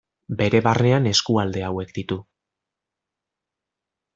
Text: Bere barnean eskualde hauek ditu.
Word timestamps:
Bere 0.37 0.61
barnean 0.67 1.09
eskualde 1.11 1.63
hauek 1.67 1.93
ditu. 1.99 2.19